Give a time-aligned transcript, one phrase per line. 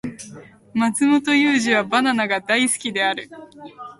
[0.73, 3.29] マツモトユウジはバナナが大好きである